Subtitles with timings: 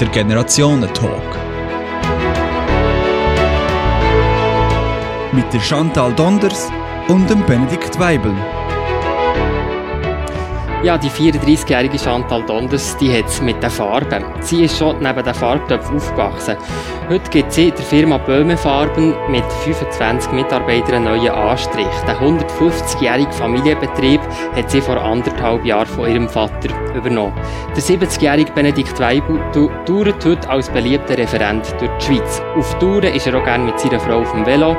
[0.00, 1.38] der Generationentalk.
[5.32, 6.70] Mit der Chantal Donders
[7.08, 8.34] und dem Benedikt Weibel.
[10.84, 14.22] Ja, die 34-jährige Chantal Donders, die hat es mit den Farben.
[14.40, 16.58] Sie ist schon neben den Farbtöpfen aufgewachsen.
[17.08, 21.86] Heute gibt sie der Firma Böhme Farben mit 25 Mitarbeitern einen neuen Anstrich.
[22.06, 24.20] Der 150-jährige Familienbetrieb
[24.54, 27.32] hat sie vor anderthalb Jahren von ihrem Vater übernommen.
[27.74, 32.42] Der 70-jährige Benedikt Weibel tourt heute als beliebter Referent durch die Schweiz.
[32.58, 34.76] Auf Touren ist er auch gerne mit seiner Frau auf dem Velo.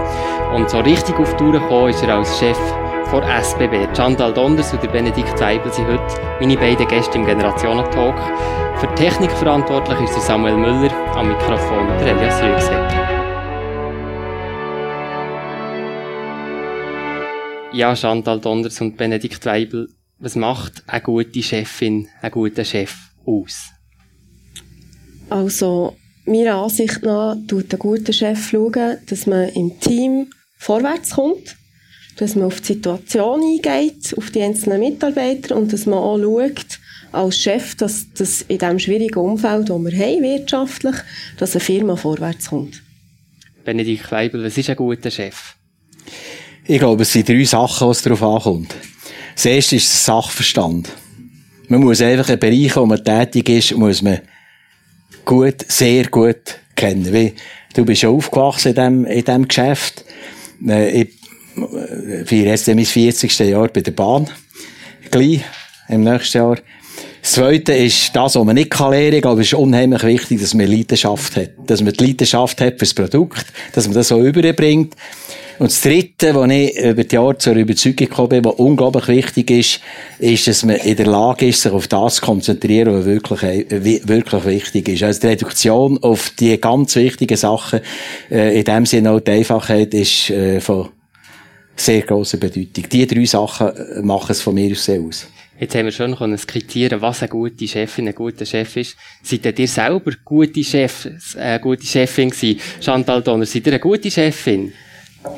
[0.53, 2.59] Und so richtig auf Touren gekommen ist er als Chef
[3.07, 3.95] von SBB.
[3.95, 8.15] Chantal Donders und Benedikt Weibel sind heute meine beiden Gäste im Generationentalk.
[8.79, 13.05] Für die Technik verantwortlich ist Samuel Müller, am Mikrofon der Elias Rügsecker.
[17.73, 22.95] Ja, Chantal Donders und Benedikt Weibel, was macht eine gute Chefin, einen guten Chef
[23.25, 23.69] aus?
[25.29, 25.95] Also,
[26.25, 31.57] meiner Ansicht nach tut ein guter Chef schauen, dass man im Team vorwärts kommt
[32.17, 36.79] dass man auf die Situation eingeht, auf die einzelnen Mitarbeiter und dass man auch schaut,
[37.11, 40.95] als Chef, dass, dass in diesem schwierigen Umfeld, das wir haben, wirtschaftlich,
[41.37, 42.81] dass eine Firma vorwärts kommt.
[43.63, 45.55] Benedikt Weibel, was ist ein guter Chef?
[46.65, 48.75] Ich glaube, es sind drei Sachen, was darauf ankommt.
[49.35, 50.89] Das erste ist der Sachverstand.
[51.67, 54.21] Man muss einfach einen Bereich, wo man tätig ist, muss man
[55.25, 57.11] gut, sehr gut kennen.
[57.11, 57.33] Wie,
[57.73, 60.05] du bist schon aufgewachsen in diesem, in diesem Geschäft.
[60.67, 61.24] Äh, ich
[62.25, 63.39] feiere jetzt mein 40.
[63.39, 64.29] Jahr bei der Bahn.
[65.11, 65.41] Gleich,
[65.87, 66.57] im nächsten Jahr.
[67.21, 69.21] Das Zweite ist das, was man nicht lernen kann.
[69.21, 71.51] Glaube, es ist unheimlich wichtig, dass man Leidenschaft hat.
[71.65, 74.95] Dass man die Leidenschaft hat fürs Produkt, dass man das so überbringt.
[75.57, 79.49] Und das Dritte, was ich über die Jahre zur Überzeugung gekommen bin, was unglaublich wichtig
[79.51, 79.79] ist,
[80.19, 83.65] ist, dass man in der Lage ist, sich auf das zu konzentrieren, was wirklich,
[84.07, 85.03] wirklich wichtig ist.
[85.03, 87.79] Also die Reduktion auf die ganz wichtigen Sachen,
[88.29, 90.89] äh, in dem Sinne auch die Einfachheit, ist äh, von
[91.75, 92.85] sehr grosse Bedeutung.
[92.89, 95.27] Die drei Sachen äh, machen es von mir aus sehr aus.
[95.57, 98.97] Jetzt haben wir schon können skizzieren, was eine gute Chefin, ein guter Chef ist.
[99.23, 102.59] Seid ihr selber gute Chef, eine äh, gute Chefin gewesen?
[102.81, 104.73] Chantal Donner, seid ihr eine gute Chefin?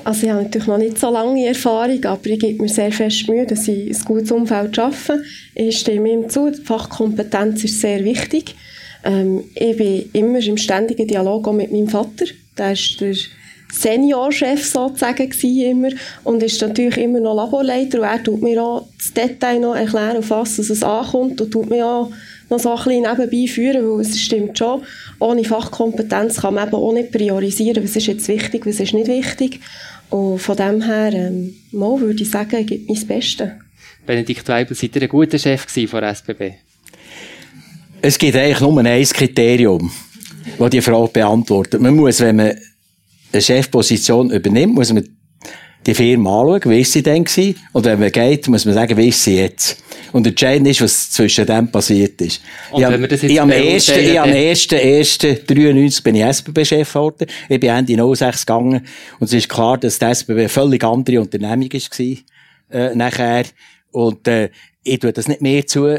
[0.03, 3.27] Also ich habe natürlich noch nicht so lange Erfahrung, aber ich gebe mir sehr fest
[3.29, 5.21] Mühe, dass ich ein gutes Umfeld schaffe.
[5.53, 8.55] Ich stimme ihm zu, die Fachkompetenz ist sehr wichtig.
[9.03, 12.25] Ähm, ich bin immer im ständigen Dialog auch mit meinem Vater.
[12.57, 13.13] Der ist der
[13.71, 15.89] Seniorchef sozusagen immer
[16.23, 20.17] und ist natürlich immer noch Laborleiter und er tut mir auch das Detail noch erklären,
[20.17, 22.11] auf was es ankommt und tut mir auch
[22.49, 24.83] noch so ein bisschen nebenbei führen, weil es stimmt schon,
[25.19, 29.07] ohne Fachkompetenz kann man eben auch nicht priorisieren, was ist jetzt wichtig, was ist nicht
[29.07, 29.59] wichtig
[30.09, 33.49] und von dem her, ähm, mal würde ich sagen, ich gebe mein Bestes.
[34.05, 36.53] Benedikt Weibel, seid ihr ein guter Chef von SBB?
[38.01, 39.91] Es gibt eigentlich nur ein Kriterium,
[40.57, 41.81] das die Frage beantwortet.
[41.81, 42.57] Man muss, wenn man
[43.31, 45.07] eine Chefposition übernimmt, muss man
[45.85, 47.55] die Firma anschauen, wie ist sie denn gewesen?
[47.71, 49.81] Und wenn man geht, muss man sagen, wie ist sie jetzt?
[50.11, 52.41] Und entscheidend ist, was zwischen dem passiert ist.
[52.71, 57.27] Und ich habe, ich am ersten, ich am ersten, ersten 93 bin ich SBB-Chef geworden.
[57.47, 58.85] Ich bin Ende 06 gegangen.
[59.19, 62.15] Und es ist klar, dass die SBB eine völlig andere Unternehmung war,
[62.71, 63.45] äh, nachher.
[63.91, 64.49] Und, äh,
[64.83, 65.97] ich tue das nicht mehr zu,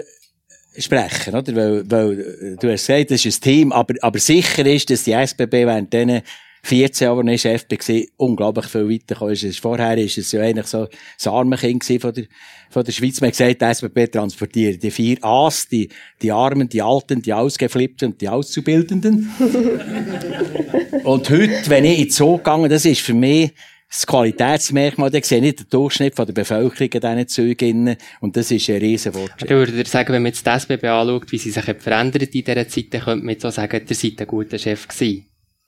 [0.79, 1.57] sprechen, oder?
[1.57, 5.05] Weil, weil, äh, du hast gesagt, das ist ein Team, aber, aber sicher ist, dass
[5.05, 6.23] die SBB während diesen
[6.69, 9.61] 14 Jahre, als ich Chef war, unglaublich viel weitergekommen ist.
[9.61, 10.87] Vorher war es ja eigentlich so
[11.17, 12.25] das arme Kind von der,
[12.69, 13.21] von der Schweiz.
[13.21, 15.89] Man hat gesagt, die SBB transportiert die vier A's, die,
[16.21, 19.31] die Armen, die Alten, die Ausgeflippten und die Auszubildenden.
[21.05, 23.53] und heute, wenn ich in den Zug gehe, das ist für mich
[23.89, 28.51] das Qualitätsmerkmal, da sehe ich den Durchschnitt von der Bevölkerung in diesen Zügen und das
[28.51, 29.51] ist ein riesen Fortschritt.
[29.51, 32.69] Ich würde sagen, wenn man jetzt die SBB anschaut, wie sie sich verändert in dieser
[32.69, 35.25] Zeit, dann könnte man jetzt auch sagen, ihr seid ein guter Chef gewesen.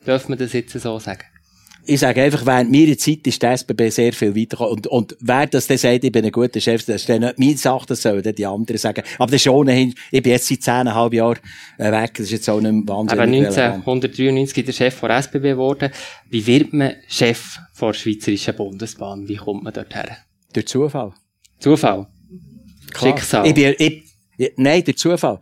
[0.07, 1.25] Dürfen wir das jetzt so sagen?
[1.85, 4.75] Ich sage einfach, während meiner Zeit ist der SBB sehr viel weitergekommen.
[4.75, 7.39] Und, und wer das dann sagt, ich bin ein guter Chef, das ist dann nicht
[7.39, 9.03] meine Sache, das sollen die anderen sagen.
[9.19, 11.39] Aber das ist ohnehin, ich bin jetzt seit zehneinhalb Jahren
[11.79, 15.43] äh, weg, das ist jetzt auch nicht wahnsinnig Aber 1993 ist der Chef von SBB
[15.43, 15.91] geworden.
[16.29, 19.27] Wie wird man Chef der Schweizerischen Bundesbahn?
[19.27, 20.19] Wie kommt man dort her?
[20.53, 21.15] Durch Zufall.
[21.59, 22.07] Zufall?
[22.93, 23.17] Klar.
[23.17, 23.47] Schicksal?
[23.47, 25.41] Ich bin, ich, nein, durch Zufall.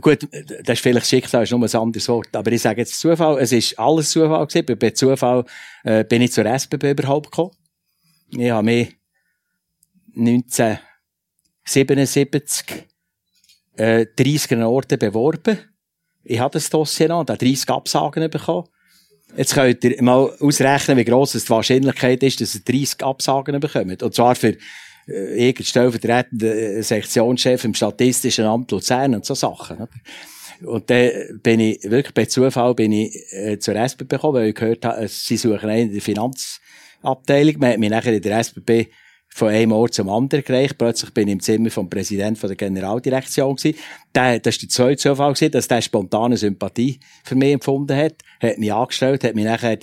[0.00, 0.28] Gut,
[0.64, 2.34] das ist vielleicht Schicksal, ist nur ein anderes Wort.
[2.34, 3.38] Aber ich sage jetzt Zufall.
[3.38, 4.78] Es ist alles Zufall gewesen.
[4.78, 5.44] Bei Zufall,
[5.84, 7.52] äh, bin ich zur SBB überhaupt gekommen.
[8.30, 8.96] Ich habe mich
[10.14, 12.84] 1977,
[13.76, 15.58] äh, 30 Orten beworben.
[16.24, 18.66] Ich habe das Dossier noch habe 30 Absagen bekommen.
[19.36, 24.02] Jetzt könnt ihr mal ausrechnen, wie gross die Wahrscheinlichkeit ist, dass ihr 30 Absagen bekommt.
[24.02, 24.56] Und zwar für
[25.06, 29.88] äh, stellvertretender äh, Sektionschef im Statistischen Amt Luzern und so Sachen.
[30.64, 31.10] Und dann
[31.42, 35.06] bin ich, wirklich bei Zufall bin ich äh, zur SBB gekommen, weil ich gehört habe,
[35.08, 37.58] sie suchen einen in der Finanzabteilung.
[37.58, 38.88] Man hat mich nachher in der SBB
[39.36, 40.78] von einem Ort zum anderen gereicht.
[40.78, 43.78] Plötzlich bin ich im Zimmer vom Präsidenten der Generaldirektion gewesen.
[44.14, 48.14] Der, das war der zweite Zufall gewesen, dass der spontane Sympathie für mich empfunden hat.
[48.42, 49.76] Hat mich angestellt, hat mich nachher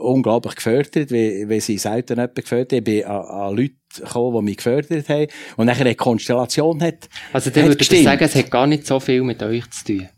[0.00, 2.78] unglaublich gefördert, wie, wie sie selten jemanden gefördert haben.
[2.78, 5.26] Ich bin an, an Leute gekommen, die mich gefördert haben.
[5.58, 7.10] Und nachher eine Konstellation hat.
[7.34, 10.08] Also, dann würde ich sagen, es hat gar nicht so viel mit euch zu tun.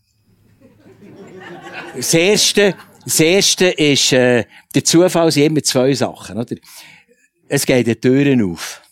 [1.96, 6.54] Das erste, das erste ist, äh, der Zufall sind immer zwei Sachen, oder?
[7.48, 8.82] Es geht die Türen auf.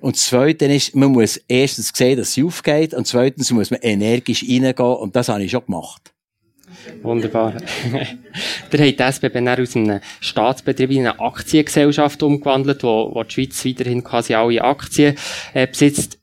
[0.00, 3.80] Und das Zweite ist, man muss erstens sehen, dass sie aufgeht, und zweitens muss man
[3.80, 6.12] energisch reingehen, und das habe ich schon gemacht.
[7.02, 7.54] Wunderbar.
[8.72, 13.34] Der hat die SBB dann aus einem Staatsbetrieb in eine Aktiengesellschaft umgewandelt, wo, wo die
[13.34, 15.16] Schweiz weiterhin quasi alle Aktien
[15.54, 16.18] äh, besitzt.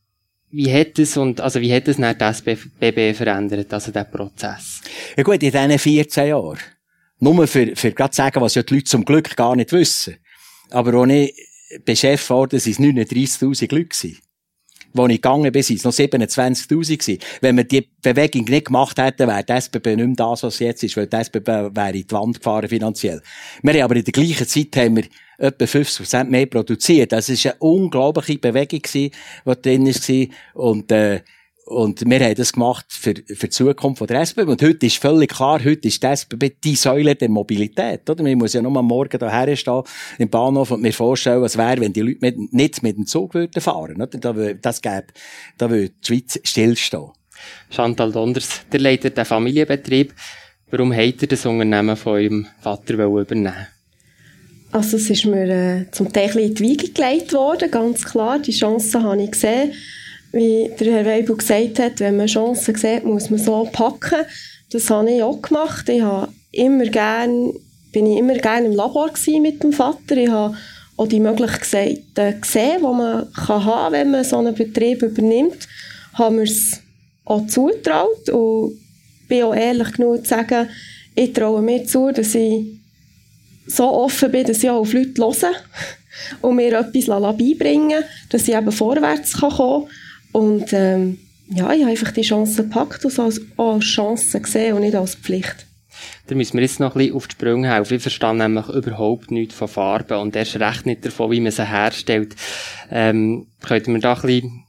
[0.52, 4.82] Wie hat es und, also wie hat es dann die SBB verändert, also der Prozess?
[5.18, 6.60] Ja gut, in diesen 14 Jahren.
[7.20, 10.18] Nur für, für gerade zu sagen, was ja die Leute zum Glück gar nicht wissen.
[10.70, 11.32] Aber als
[11.86, 13.86] ich Chef wurde, waren es 39.000 Leute.
[13.86, 14.20] Gewesen.
[14.96, 17.20] Als ich gegangen bin, waren es noch 27.000 gewesen.
[17.42, 20.66] Wenn wir die Bewegung nicht gemacht hätten, wäre die SBB nicht mehr das, was sie
[20.66, 23.22] jetzt ist, weil die SBB wäre in die Wand gefahren finanziell.
[23.64, 25.06] Wir haben aber in der gleichen Zeit haben wir
[25.40, 27.12] etwa 50% mehr produziert.
[27.12, 29.12] Das war eine unglaubliche Bewegung, die
[29.62, 30.64] drin war.
[30.64, 31.22] Und, äh,
[31.66, 34.50] und wir haben das gemacht für, für die Zukunft von der SBB.
[34.50, 38.22] Und heute ist völlig klar, heute ist die SBB die Säule der Mobilität, oder?
[38.22, 39.84] Man muss ja nur am Morgen hierher stehen,
[40.18, 43.34] im Bahnhof, und mir vorstellen, was wäre, wenn die Leute mit, nicht mit dem Zug
[43.34, 44.08] würden fahren, oder?
[44.08, 45.08] Da, das gäbe,
[45.58, 47.12] da würde die Schweiz stillstehen.
[47.70, 50.14] Chantal Donders, der leitet den Familienbetrieb.
[50.70, 53.68] Warum hat er das Unternehmen von eurem Vater übernehmen
[54.72, 58.40] Also es ist mir äh, zum Teil in die Wiege gelegt worden, ganz klar.
[58.40, 59.74] Die Chance habe ich gesehen
[60.34, 64.26] wie der Herr Weibel gesagt hat, wenn man Chancen sieht, muss man so packen.
[64.72, 65.88] Das habe ich auch gemacht.
[65.88, 67.54] Ich habe immer gern,
[67.92, 70.18] bin ich immer gerne im Labor mit dem Vater.
[70.18, 70.58] Ich habe
[70.98, 75.68] auch die Möglichkeiten gesehen, die man kann haben kann, wenn man so einen Betrieb übernimmt.
[76.14, 76.82] Haben wir es
[77.26, 78.80] auch zugetraut und
[79.28, 80.68] bin auch ehrlich genug zu sagen,
[81.16, 82.66] ich traue mir zu, dass ich
[83.68, 85.54] so offen bin, dass ich auch auf Leute höre
[86.42, 89.90] und mir etwas beibringen dass ich eben vorwärts kommen kann.
[90.34, 91.20] Und ähm,
[91.50, 95.16] ja, ich habe einfach die Chance gepackt und als, als Chance gesehen und nicht als
[95.16, 95.66] Pflicht.
[96.28, 97.96] Da müssen wir jetzt noch ein bisschen auf die Sprünge helfen.
[97.96, 101.66] Ich verstehe nämlich überhaupt nichts von Farben und erst recht nicht davon, wie man sie
[101.66, 102.36] herstellt.
[102.92, 104.64] Ähm, könnte man da ein bisschen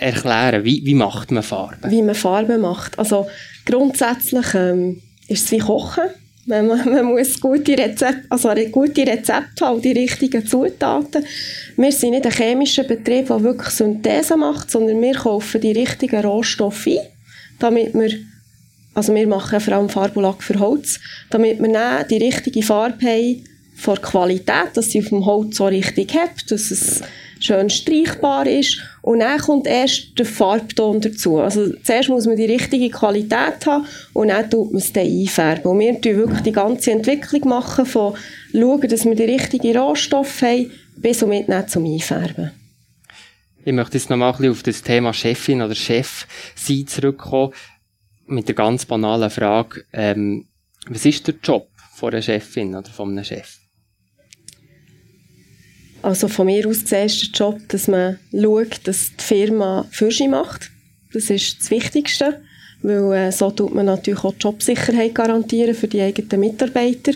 [0.00, 1.90] äh, erklären, wie, wie macht man Farben?
[1.90, 2.98] Wie man Farben macht.
[2.98, 3.28] Also
[3.64, 6.04] grundsätzlich ähm, ist es wie Kochen.
[6.44, 11.24] Man, man muss gute Rezepte, also gute Rezepte haben, die richtigen Zutaten.
[11.76, 16.24] Wir sind nicht ein chemischer Betrieb, der wirklich Synthese macht, sondern wir kaufen die richtigen
[16.24, 16.98] Rohstoffe ein,
[17.60, 18.10] damit wir,
[18.94, 20.98] also wir machen vor allem Farbulack für Holz,
[21.30, 23.44] damit wir dann die richtige Farbe haben,
[23.74, 27.02] von Qualität, dass sie auf dem Holz so richtig hat, dass es
[27.44, 28.80] schön streichbar ist.
[29.02, 31.38] Und dann kommt erst der Farbton dazu.
[31.38, 35.70] Also zuerst muss man die richtige Qualität haben und dann tut man es dann einfärben.
[35.70, 38.14] Und wir machen wirklich die ganze Entwicklung machen von
[38.52, 42.52] schauen, dass wir die richtigen Rohstoffe haben, bis und mit zum Einfärben.
[43.64, 47.52] Ich möchte jetzt noch mal ein bisschen auf das Thema Chefin oder Chef sein zurückkommen.
[48.26, 50.46] Mit der ganz banalen Frage, ähm,
[50.88, 53.61] was ist der Job von einer Chefin oder von einem Chef?
[56.02, 60.28] Also von mir aus gesehen der Job, dass man schaut, dass die Firma für sie
[60.28, 60.70] macht.
[61.12, 62.40] Das ist das Wichtigste,
[62.82, 67.12] weil äh, so tut man natürlich auch Jobsicherheit garantieren für die eigenen Mitarbeiter.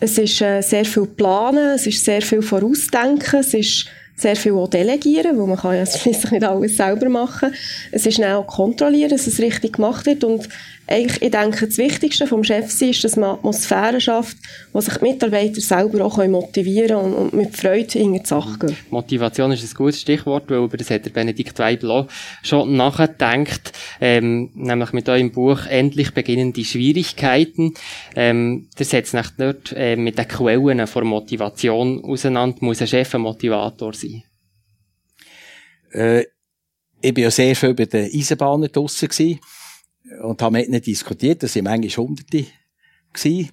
[0.00, 4.52] Es ist äh, sehr viel planen, es ist sehr viel vorausdenken, es ist sehr viel
[4.52, 7.54] auch delegieren, weil man kann ja schließlich nicht alles selber machen.
[7.92, 10.48] Es ist auch kontrollieren, dass es richtig gemacht wird und
[10.88, 14.38] eigentlich, ich denke, das Wichtigste vom Chef ist, dass man Atmosphäre schafft,
[14.72, 18.76] wo sich die Mitarbeiter selber auch motivieren können und, mit Freude in die Sache gehen.
[18.90, 22.08] Motivation ist ein gutes Stichwort, weil über das hat der Benedikt Weibel auch
[22.42, 27.74] schon nachgedacht, ähm, nämlich mit eurem Buch «Endlich beginnen die Schwierigkeiten».
[28.16, 32.56] Ähm, der setzt sich dort äh, mit den Quellen von Motivation auseinander.
[32.60, 34.22] Muss ein Chef ein Motivator sein?
[35.92, 36.24] Äh,
[37.00, 39.38] ich war ja sehr viel bei den Eisenbahnen draussen gewesen
[40.22, 42.46] und haben mit ihnen diskutiert, das waren manchmal Hunderte
[43.12, 43.50] gewesen.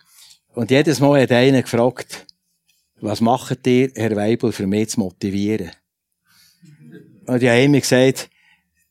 [0.54, 2.26] Und jedes Mal hat einer gefragt,
[3.02, 5.72] was macht ihr, Herr Weibel, für mich zu motivieren?
[7.28, 8.30] Und ich habe immer gesagt,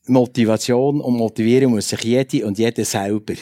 [0.07, 3.33] Motivation und motivieren muss sich jede und jeder selber.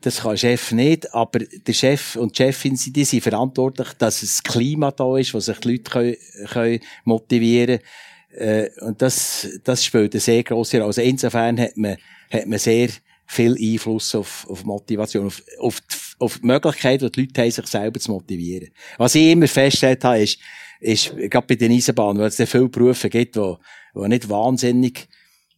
[0.00, 4.42] Das kann Chef nicht, aber der Chef und die Chefin die sind verantwortlich, dass es
[4.42, 6.16] Klima da ist, wo sich die Leute können,
[6.48, 7.88] können motivieren können.
[8.36, 10.86] Äh, und das, das spielt eine sehr grosse Rolle.
[10.86, 11.96] Also insofern hat man,
[12.30, 12.88] hat man sehr
[13.26, 17.66] viel Einfluss auf, auf Motivation, auf, auf, die, auf die Möglichkeit, die Leute haben, sich
[17.66, 18.70] selber zu motivieren.
[18.98, 20.38] Was ich immer festgestellt habe, ist,
[20.80, 23.54] ist, gerade bei den Eisenbahnen, weil es viele Berufe gibt, die,
[23.94, 25.08] die nicht wahnsinnig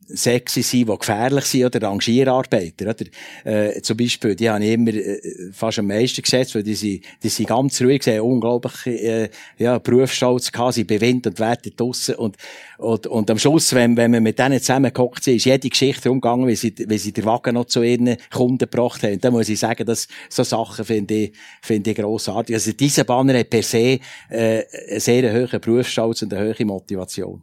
[0.09, 3.05] sexy sein, die gefährlich sind, oder Rangierarbeiter, oder?
[3.45, 5.21] Äh, zum Beispiel, die habe ich immer äh,
[5.53, 9.29] fast am meisten gesetzt, weil die sind, die sind ganz ruhig, sie haben unglaublich, äh,
[9.59, 12.37] ja, Berufsstolz gehabt, sie bewindet und werden draussen und,
[12.79, 16.47] und, und am Schluss, wenn, wenn wir mit denen zusammengehockt sind, ist jede Geschichte umgegangen,
[16.47, 19.21] wie sie, wie sie den Wagen noch zu ihren Kunden gebracht haben.
[19.21, 22.55] Da muss ich sagen, dass so Sachen finde ich, finde ich grossartig.
[22.55, 23.99] Also diese Banner hat per se,
[24.31, 27.43] äh, einen sehr hohen Berufsstolz und eine hohe Motivation.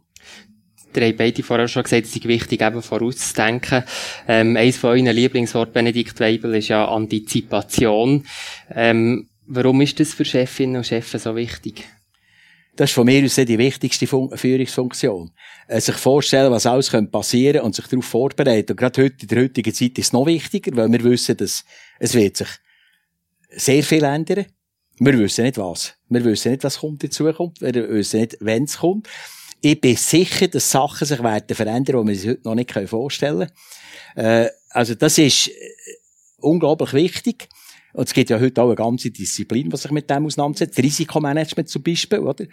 [0.96, 3.84] Ihr habt beide vorher schon gesagt, es ist wichtig, eben vorauszudenken.
[4.26, 8.24] Ähm, eines von euren Lieblingsworten, Benedikt Weibel, ist ja Antizipation.
[8.74, 11.84] Ähm, warum ist das für Chefinnen und Chefs so wichtig?
[12.76, 15.32] Das ist von mir aus die wichtigste Fun Führungsfunktion.
[15.66, 18.72] Äh, sich vorstellen, was alles passieren könnte und sich darauf vorbereiten.
[18.72, 21.64] Und gerade heute, in der heutigen Zeit ist es noch wichtiger, weil wir wissen, dass
[21.98, 22.48] es wird sich
[23.50, 24.46] sehr viel ändern.
[24.98, 25.94] Wir wissen nicht was.
[26.08, 27.62] Wir wissen nicht, was kommt in Zukunft.
[27.62, 29.08] Wir wissen nicht, wenn es kommt
[29.60, 33.48] ich bin sicher, dass Sachen sich werden verändern, die wir uns heute noch nicht vorstellen
[34.14, 34.26] können.
[34.26, 35.52] Äh, also das ist äh,
[36.38, 37.48] unglaublich wichtig.
[37.92, 40.78] Und es gibt ja heute auch eine ganze Disziplin, die sich mit dem auseinandersetzt.
[40.78, 42.44] Risikomanagement zum Beispiel, oder?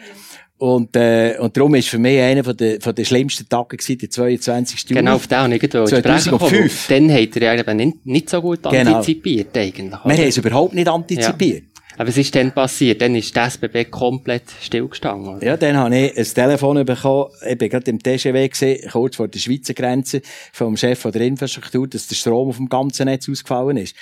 [0.57, 3.97] Und, äh, und darum ist für mich einer von der, von der schlimmsten Tage gewesen,
[3.97, 4.89] der 22.
[4.89, 5.01] Juni.
[5.01, 6.87] Genau, auf den habe ich 2005.
[6.87, 8.95] Dann hat er ja nicht, nicht so gut genau.
[8.95, 10.05] antizipiert, eigentlich.
[10.05, 10.15] Oder?
[10.15, 11.63] Wir haben es überhaupt nicht antizipiert.
[11.63, 11.72] Ja.
[11.97, 13.01] Aber was ist denn passiert?
[13.01, 15.35] Dann ist das SBB komplett stillgestanden.
[15.35, 15.45] Oder?
[15.45, 17.29] Ja, dann habe ich ein Telefon bekommen.
[17.47, 20.21] Ich bin gerade im TGW gesehen, kurz vor der Schweizer Grenze,
[20.51, 23.95] vom Chef der Infrastruktur, dass der Strom auf dem ganzen Netz ausgefallen ist.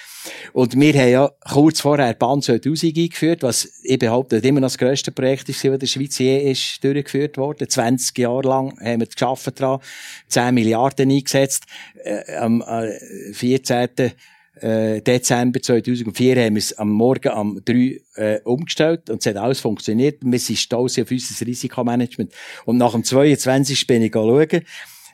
[0.53, 4.77] Und wir haben ja kurz vorher Bahn 2000 eingeführt, was ich behaupte, immer noch das
[4.77, 7.67] grösste Projekt ist, das in der Schweiz je ist durchgeführt worden.
[7.67, 9.79] 20 Jahre lang haben wir geschafft dran,
[10.27, 11.65] 10 Milliarden eingesetzt.
[12.03, 14.13] Äh, am äh, 14
[14.61, 19.37] äh, Dezember 2004 haben wir es am Morgen um 3 äh, umgestellt und es hat
[19.37, 20.19] alles funktioniert.
[20.21, 22.31] Wir sind stolz auf unser Risikomanagement.
[22.65, 23.87] Und nach dem 22.
[23.87, 24.61] bin ich schauen,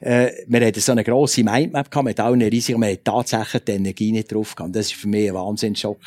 [0.01, 3.71] äh, wir hatten so eine grosse Mindmap gehabt mit allen Risiken, wir hatten tatsächlich die
[3.71, 4.75] Energie nicht drauf gehabt.
[4.75, 5.99] Das war für mich ein Wahnsinnsschock.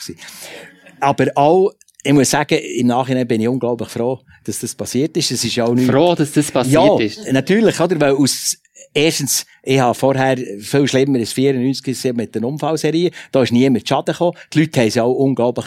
[1.00, 5.30] Aber auch, ich muss sagen, im Nachhinein bin ich unglaublich froh, dass das passiert ist.
[5.30, 5.90] Es ist auch nicht...
[5.90, 7.24] Froh, dass das passiert ja, ist?
[7.24, 8.00] Ja, natürlich, oder?
[8.00, 8.58] Weil aus
[8.94, 13.10] erstens, ich habe vorher viel schlimmer als 94 gesehen mit der Unfallserie.
[13.32, 14.36] Da ist niemand Schaden gekommen.
[14.52, 15.66] Die Leute haben sie auch unglaublich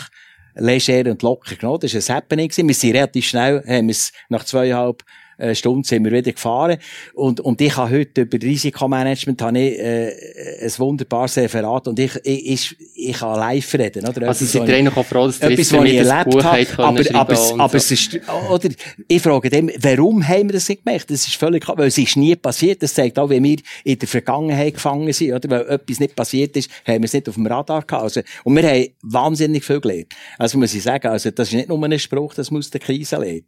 [0.55, 1.79] leger und locker genommen.
[1.81, 2.51] Das war ein Happening.
[2.55, 5.03] Wir sind relativ schnell, haben es nach zweieinhalb
[5.43, 6.77] äh, Stunden sind wir wieder gefahren.
[7.13, 12.15] Und, und ich habe heute über Risikomanagement habe ich, äh, ein wunderbares Referat und ich,
[12.23, 14.07] ich, ich, ich kann live reden.
[14.07, 14.27] Oder?
[14.27, 17.33] Also sind ihr eigentlich auch froh, dass ihr etwas, was ich erlebt habe, aber, aber,
[17.33, 18.19] es, aber es ist,
[18.49, 18.69] oder,
[19.07, 21.09] ich frage dem, warum haben wir das nicht gemacht?
[21.09, 22.81] Das ist völlig klar, weil es ist nie passiert.
[22.81, 25.49] Das zeigt auch, wie wir in der Vergangenheit gefangen sind, oder?
[25.49, 28.03] Weil etwas nicht passiert ist, haben wir es nicht auf dem Radar gehabt.
[28.03, 30.13] Also, und wir haben wahnsinnig viel gelernt.
[30.37, 33.17] Also muss ich sagen, also, das ist nicht nur ein Spruch, das muss der Krise
[33.17, 33.45] lernen.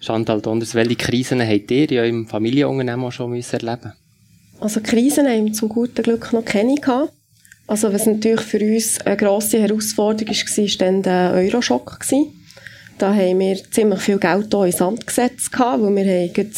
[0.00, 3.92] Chantal Donders, welche Krisen habt ihr ja im Familienunternehmen schon erleben
[4.60, 7.12] Also Krisen haben wir zum guten Glück noch keine gehabt.
[7.66, 11.98] Also was natürlich für uns eine grosse Herausforderung war, war dann der Euroschock.
[12.98, 16.50] Da haben wir ziemlich viel Geld hier ins Sand gesetzt, weil wir haben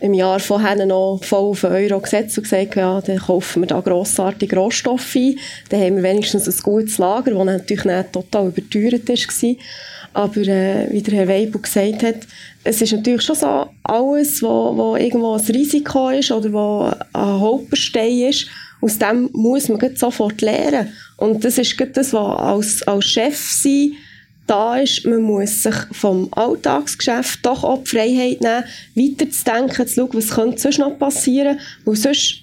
[0.00, 3.66] im Jahr vorher noch voll auf den Euro gesetzt und gesagt, ja, dann kaufen wir
[3.66, 5.36] da grossartige Rohstoffe ein.
[5.70, 9.54] Dann haben wir wenigstens ein gutes Lager, das natürlich nicht total überteuert war.
[10.18, 12.26] Aber äh, wie der Herr Weibel gesagt hat,
[12.64, 18.22] es ist natürlich schon so alles, wo irgendwo ein Risiko ist oder wo ein Hauptbestein
[18.22, 18.48] ist,
[18.80, 20.92] aus dem muss man sofort lernen.
[21.18, 23.92] Und das ist das, was als, als Chef sein
[24.48, 28.64] da ist, man muss sich vom Alltagsgeschäft doch auch die Freiheit nehmen,
[28.96, 32.42] weiterzudenken, zu schauen, was könnte sonst noch passieren, weil sonst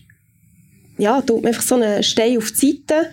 [0.98, 3.10] ja, tut man einfach so einen Stein auf die Seite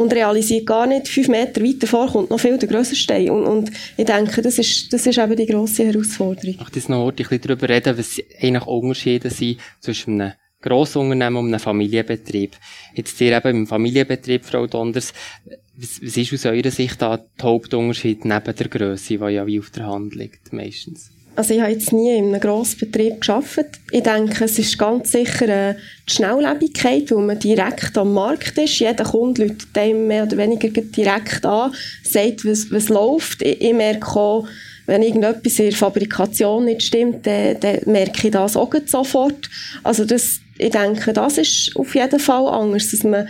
[0.00, 3.28] und realisiert gar nicht, fünf Meter weiter vor kommt noch viel der grösser Stein.
[3.30, 6.54] Und, und ich denke, das ist, das ist eben die grosse Herausforderung.
[6.54, 11.48] Ich möchte noch ein bisschen darüber reden, was eigentlich Unterschiede sind zwischen einem Grossunternehmen und
[11.48, 12.56] einem Familienbetrieb.
[12.94, 15.12] Jetzt hier eben im Familienbetrieb, Frau Donders,
[15.76, 19.60] was, was ist aus eurer Sicht da der Hauptunterschied neben der Grösse, die ja wie
[19.60, 21.10] auf der Hand liegt, meistens?
[21.36, 23.76] Also ich habe jetzt nie in einem Grossbetrieb gearbeitet.
[23.92, 25.74] Ich denke, es ist ganz sicher äh,
[26.08, 28.78] die Schnelllebigkeit, weil man direkt am Markt ist.
[28.78, 31.72] Jeder Kunde läutet einem mehr oder weniger direkt an,
[32.02, 33.42] sagt, was, was läuft.
[33.42, 34.46] Ich, ich merke auch,
[34.86, 39.48] wenn irgendetwas in der Fabrikation nicht stimmt, dann, dann merke ich das auch sofort.
[39.84, 43.28] Also das, ich denke, das ist auf jeden Fall anders, dass man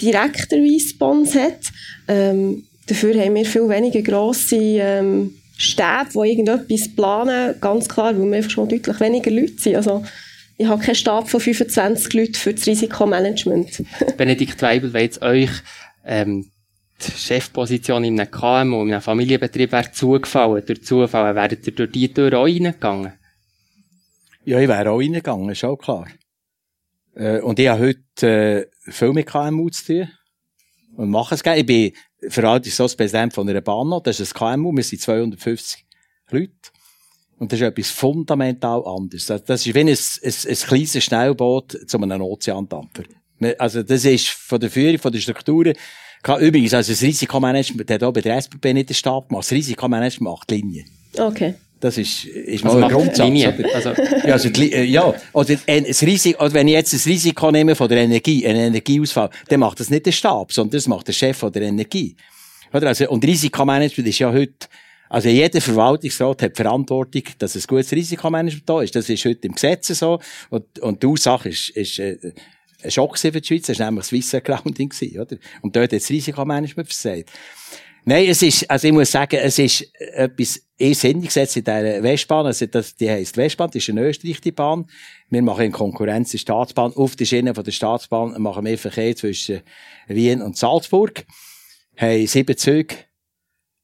[0.00, 1.60] direkter Response hat.
[2.08, 8.30] Ähm, dafür haben wir viel weniger grosse ähm, Stäbe, die irgendetwas planen, ganz klar, weil
[8.30, 9.76] wir einfach schon deutlich weniger Leute sind.
[9.76, 10.02] Also,
[10.56, 13.82] ich habe keinen Stab von 25 Leuten für das Risikomanagement.
[14.16, 15.50] Benedikt Weibel, wenn jetzt euch
[16.04, 16.50] ähm,
[17.02, 21.92] die Chefposition in einem KMU, in einem Familienbetrieb wäre zugefallen, durch Zufall, wäret ihr durch
[21.92, 23.12] die Tür auch reingegangen?
[24.44, 26.06] Ja, ich wäre auch reingegangen, ist auch klar.
[27.14, 30.08] Äh, und ich habe heute äh, viel mit KMU zu tun.
[30.96, 31.60] Und mache es gerne.
[31.60, 31.92] Ich bin
[32.28, 35.84] Verwaltungsratspräsident von einer Bahn, das ist ein KMU, wir sind 250
[36.30, 36.52] Leute.
[37.38, 39.26] Und das ist etwas fundamental anderes.
[39.26, 43.04] Das ist wie ein, ein, ein kleines Schnellboot zu einem Ozeandampfer.
[43.58, 45.74] Also, das ist von der Führung, von der Strukturen,
[46.38, 49.44] übrigens, also das Risikomanagement hat auch bei der SBB nicht den Stab gemacht.
[49.44, 50.86] Das Risikomanagement macht Linien.
[51.16, 51.54] Okay.
[51.80, 53.20] Das ist, ist also mal ein Grundsatz.
[53.74, 53.90] Also,
[54.26, 57.88] ja, also, äh, ja, oder das Risiko, oder wenn ich jetzt das Risiko nehme von
[57.88, 61.38] der Energie, einen Energieausfall, dann macht das nicht der Stab, sondern das macht der Chef
[61.38, 62.16] von der Energie.
[62.72, 62.88] Oder?
[62.88, 64.68] Also, und Risikomanagement ist ja heute,
[65.08, 68.94] also jeder Verwaltungsrat hat Verantwortung, dass ein gutes Risikomanagement da ist.
[68.94, 70.20] Das ist heute im Gesetz so.
[70.50, 72.16] Und, und die Ursache ist, ist äh,
[72.82, 73.66] ein Schock für die Schweiz.
[73.66, 75.36] Das war nämlich das Swiss Grounding, oder?
[75.62, 77.30] Und dort hat das Risikomanagement versagt.
[78.04, 82.46] Nein, es ist, also ich muss sagen, es ist etwas irrsinniges jetzt in dieser Westbahn.
[82.46, 84.86] Also das, die heisst Westbahn, das ist eine österreichische Bahn.
[85.28, 86.94] Wir machen in Konkurrenz die Staatsbahn.
[86.94, 89.60] Auf der Schiene von der Staatsbahn machen wir Verkehr zwischen
[90.08, 91.24] Wien und Salzburg.
[91.96, 92.94] Haben sieben Züge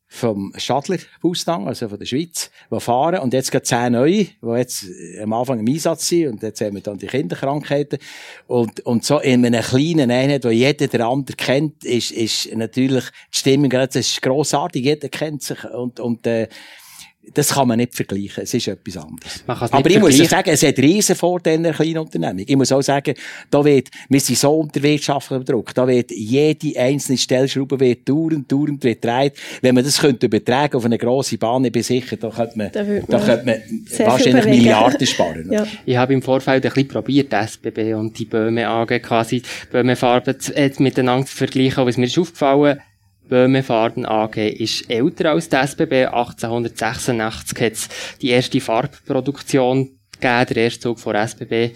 [0.09, 3.21] vom Stadler Bustang, also von der Schweiz, die fahren.
[3.21, 4.87] Und jetzt gibt zehn neue, die jetzt
[5.21, 6.29] am Anfang im Einsatz sind.
[6.29, 7.99] Und jetzt haben wir dann die Kinderkrankheiten.
[8.47, 13.05] Und, und so in einem kleinen Einheit, wo jeder der andere kennt, ist, ist natürlich
[13.35, 14.85] die Stimmung, das ist grossartig.
[14.85, 15.63] Jeder kennt sich.
[15.65, 16.49] Und, und, äh,
[17.35, 18.45] das kann man nicht vergleichen.
[18.45, 19.45] Es ist etwas anderes.
[19.47, 22.45] Aber ich muss sagen, es hat riesen Vorteile in einer kleinen Unternehmung.
[22.47, 23.15] Ich muss auch sagen,
[23.51, 25.75] da wird, wir sind so unter wirtschaftlichem Druck.
[25.75, 29.35] Da wird jede einzelne Stellschraube wird dauernd, dauernd gedreht.
[29.61, 32.71] Wenn man das könnte übertragen auf eine grosse Bahn, ich bin sicher, da könnte man,
[32.73, 35.49] da, da könnte man wahrscheinlich Milliarden sparen.
[35.53, 35.67] ja.
[35.85, 39.97] Ich habe im Vorfeld ein bisschen probiert, die SBB und die Böhme AG quasi, Böhme
[39.97, 40.37] Farben
[40.79, 42.81] miteinander zu vergleichen, aber es mir ist aufgefallen,
[43.29, 46.07] Böhmefarben AG ist älter als die SBB.
[46.07, 47.89] 1886 hat es
[48.21, 50.47] die erste Farbproduktion gegeben.
[50.49, 51.75] Der erste Zug von SBB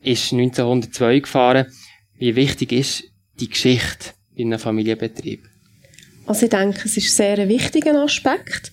[0.00, 1.66] ist 1902 gefahren.
[2.18, 3.04] Wie wichtig ist
[3.40, 5.44] die Geschichte in einem Familienbetrieb?
[6.26, 8.72] Also ich denke, es ist sehr ein wichtiger Aspekt.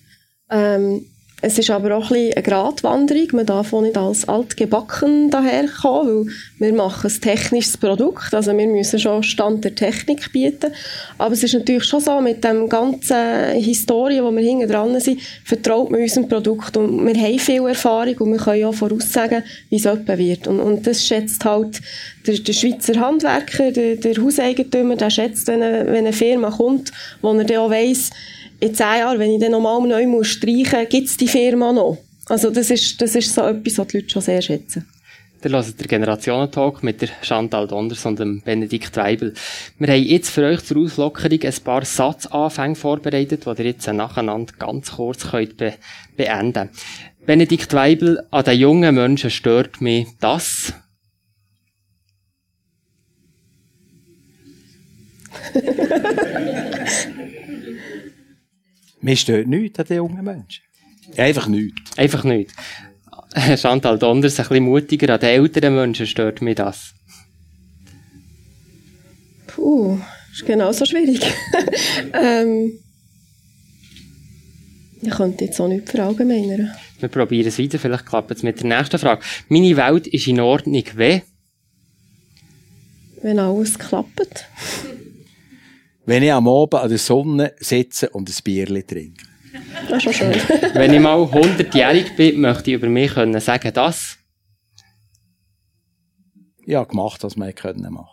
[0.50, 1.06] Ähm,
[1.46, 3.28] es ist aber auch ein bisschen eine Gratwanderung.
[3.32, 8.32] Man darf auch nicht als altgebacken daherkommen, weil wir machen ein technisches Produkt.
[8.32, 10.72] Also wir müssen schon Stand der Technik bieten.
[11.18, 15.20] Aber es ist natürlich schon so, mit dem ganzen Historie, wo wir hinten dran sind,
[15.44, 16.78] vertraut man unserem Produkt.
[16.78, 20.46] Und wir haben viel Erfahrung und wir können auch voraussagen, wie es etwa wird.
[20.46, 21.82] Und, und das schätzt halt
[22.26, 26.90] der, der Schweizer Handwerker, der, der Hauseigentümer, der schätzt, wenn eine, wenn eine Firma kommt,
[27.20, 28.10] wo er dann auch weiss,
[28.60, 31.72] in zehn Jahren, wenn ich dann nochmal neu muss streichen muss, gibt es die Firma
[31.72, 31.98] noch.
[32.26, 34.86] Also das ist, das ist so etwas, was die Leute schon sehr schätzen.
[35.44, 39.34] Ihr hört den Generationentalk mit der Chantal Donders und dem Benedikt Weibel.
[39.78, 44.54] Wir haben jetzt für euch zur Auslockerung ein paar Satzanfänge vorbereitet, die ihr jetzt nacheinander
[44.58, 45.74] ganz kurz könnt be
[46.16, 46.70] beenden
[47.26, 50.72] Benedikt Weibel, an den jungen Menschen stört mich das.
[59.04, 60.64] Mir stört nichts an den jungen Menschen.
[61.18, 61.98] Einfach nichts.
[61.98, 62.54] Einfach nichts.
[63.60, 66.94] Chantal Donders, ein bisschen mutiger, an den älteren Menschen stört mich das.
[69.46, 69.98] Puh,
[70.32, 71.20] ist genauso schwierig.
[72.14, 72.78] ähm,
[75.02, 76.72] ich könnte jetzt auch nicht verallgemeinern.
[76.98, 79.22] Wir probieren es weiter, vielleicht klappt es mit der nächsten Frage.
[79.50, 81.20] Meine Welt ist in Ordnung, wie?
[83.20, 84.46] Wenn alles klappt.
[86.06, 89.24] Wenn ich am Abend an der Sonne sitze und ein Bierchen trinke.
[89.88, 90.32] Das ist schon schön.
[90.74, 94.18] Wenn ich mal 100-jährig bin, möchte ich über mich können sagen, dass
[96.66, 98.08] ja gemacht, was wir können machen.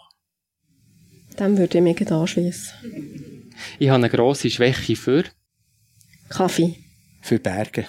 [1.37, 3.49] Dann würde ich mich anschließen.
[3.79, 5.23] Ich habe eine grosse Schwäche für
[6.29, 6.75] Kaffee.
[7.21, 7.85] Für Berge.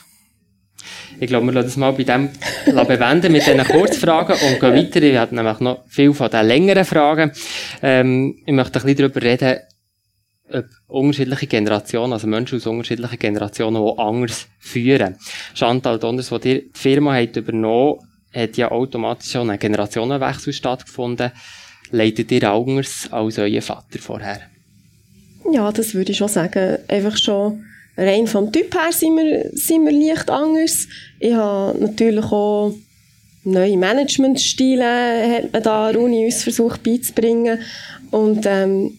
[1.20, 2.30] Ich glaube, wir lassen das mal bei dem
[2.66, 5.02] bewenden mit diesen Kurzfragen und gehen weiter.
[5.02, 7.32] Ich habe nämlich noch viel von den längeren Fragen.
[7.82, 9.60] Ähm, ich möchte ein bisschen darüber reden,
[10.86, 15.16] unterschiedliche Generationen, also Menschen aus unterschiedlichen Generationen, die anders führen.
[15.54, 18.00] Chantal Donders, wo die Firma hat übernommen,
[18.34, 21.32] hat ja automatisch schon ein Generationenwechsel stattgefunden.
[21.90, 24.40] Leitet ihr anders als euer Vater vorher?
[25.52, 26.78] Ja, das würde ich schon sagen.
[26.88, 27.64] Einfach schon
[27.96, 30.88] rein vom Typ her sind wir, sind wir leicht anders.
[31.18, 32.74] Ich habe natürlich auch
[33.44, 37.58] neue Managementstile hat man da an der Uni uns versucht beizubringen.
[38.10, 38.98] Und ähm,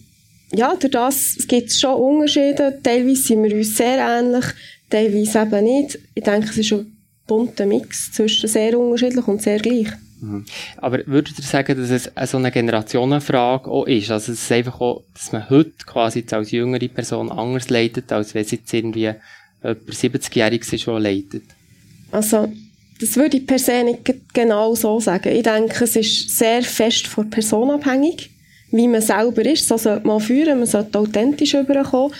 [0.56, 2.78] ja, durch das gibt es schon Unterschiede.
[2.82, 4.44] Teilweise sind wir uns sehr ähnlich,
[4.90, 5.98] teilweise eben nicht.
[6.14, 9.88] Ich denke, es ist ein bunter Mix zwischen sehr unterschiedlich und sehr gleich.
[10.20, 10.44] Mhm.
[10.78, 14.10] Aber würdet ihr sagen, dass es so eine Generationenfrage auch ist?
[14.10, 18.34] Also, es ist einfach auch, dass man heute quasi als jüngere Person anders leitet, als
[18.34, 19.12] wenn es jetzt irgendwie
[19.62, 21.44] jemand 70-Jähriges ist, der leitet?
[22.10, 22.52] Also,
[23.00, 24.00] das würde ich per se nicht
[24.32, 25.34] genau so sagen.
[25.34, 28.30] Ich denke, es ist sehr fest von Person abhängig,
[28.74, 29.68] wie man selber ist.
[29.68, 32.12] So sollte man führen, man sollte authentisch überkommen.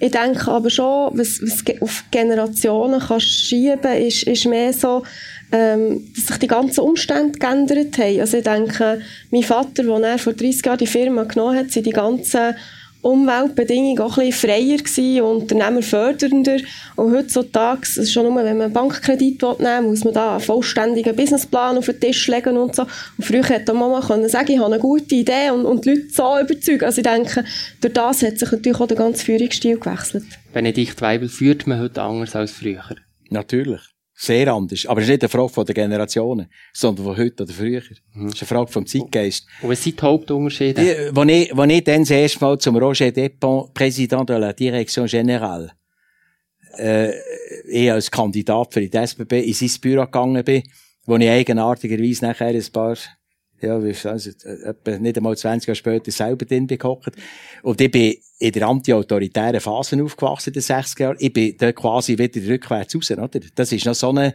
[0.00, 5.02] Ich denke aber schon, was, was auf Generationen kann schieben ist, ist mehr so,
[5.52, 8.20] ähm, dass sich die ganzen Umstände geändert haben.
[8.20, 11.86] Also ich denke, mein Vater, als er vor 30 Jahren die Firma genommen hat, sind
[11.86, 12.54] die ganzen
[13.02, 16.58] Umweltbedingungen auch ein bisschen freier gewesen und unternehmerfördernder.
[16.96, 20.32] Und heutzutage, es ist schon nur, wenn man einen Bankkredit nehmen will, muss man da
[20.32, 22.82] einen vollständigen Businessplan auf den Tisch legen und so.
[22.82, 26.08] Und früher hätte Mama können sagen, ich habe eine gute Idee und, und die Leute
[26.10, 26.84] so überzeugen.
[26.84, 27.44] Also ich denke,
[27.80, 30.24] durch das hat sich natürlich auch der ganze Führungsstil gewechselt.
[30.52, 32.82] Benedikt Weibel führt man heute anders als früher?
[33.30, 33.97] Natürlich.
[34.20, 34.84] Sehr anders.
[34.86, 37.82] Aber es ist nicht eine Frage von der Generationen, sondern von heute oder früher.
[38.14, 38.26] Mhm.
[38.26, 39.46] Es ist eine Frage vom Zeitgeist.
[39.62, 40.82] Und was sind die Hauptunterschiede?
[40.82, 45.06] Die, als ich, ich dann das erste Mal zum Roger Depont, Präsident de la Direction
[45.06, 45.70] Générale,
[46.78, 47.12] äh,
[47.70, 50.64] ich als Kandidat für die SBB in sein Büro gegangen bin,
[51.06, 52.96] wo ich eigenartigerweise nachher ein paar
[53.60, 57.16] ja, wie also, etwa nicht einmal 20 Jahre später selber drin gehockt.
[57.62, 61.16] Und ich bin in der anti-autoritären Phase aufgewachsen in den 60er Jahren.
[61.18, 63.40] Ich bin da quasi wieder rückwärts raus, oder?
[63.54, 64.34] Das ist noch so eine,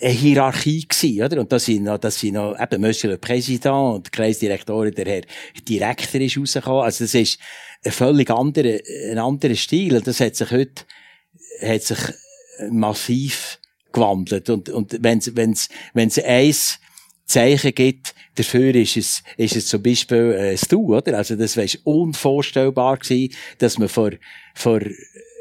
[0.00, 1.40] eine Hierarchie gewesen, oder?
[1.40, 5.22] Und das sind noch, das sind noch, eben, Monsieur le Président und Kreisdirektorin, der Herr
[5.68, 6.84] Direktor ist rausgekommen.
[6.84, 7.38] Also das ist
[7.84, 8.78] ein völlig anderer,
[9.10, 9.96] ein anderer Stil.
[9.96, 10.84] Und das hat sich heute,
[11.60, 11.98] hat sich
[12.70, 13.58] massiv
[13.92, 14.48] gewandelt.
[14.50, 16.78] Und, und wenn's, wenn's, wenn's eins,
[17.26, 21.16] Zeichen gibt, dafür ist es, ist es zum Beispiel äh, das Du, oder?
[21.16, 24.10] Also das wäre unvorstellbar gewesen, dass man vor,
[24.54, 24.80] vor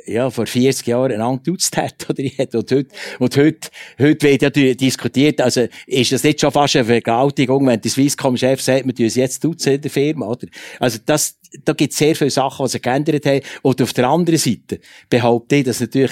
[0.08, 2.24] ja, vor 40 Jahren einander duzt hat, oder?
[2.54, 2.88] Und heute,
[3.20, 3.70] und heute,
[4.00, 8.62] heute wird ja diskutiert, also, ist das nicht schon fast eine Vergewaltigung, wenn der Swisscom-Chef
[8.62, 10.48] sagt, wir tun es jetzt duzen in der Firma, oder?
[10.80, 13.42] Also, das, da gibt es sehr viele Sachen, die sich geändert haben.
[13.62, 16.12] Und auf der anderen Seite behaupte ich, dass natürlich,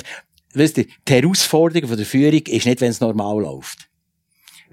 [0.54, 3.90] weißt du, die Herausforderung von der Führung ist nicht, wenn es normal läuft